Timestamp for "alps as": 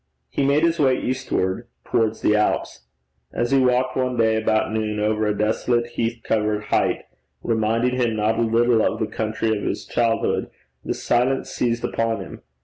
2.35-3.51